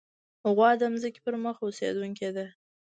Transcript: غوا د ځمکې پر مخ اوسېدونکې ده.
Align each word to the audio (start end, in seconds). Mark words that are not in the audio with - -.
غوا 0.55 0.69
د 0.79 0.81
ځمکې 1.01 1.21
پر 1.25 1.35
مخ 1.43 1.55
اوسېدونکې 1.65 2.29
ده. 2.35 2.45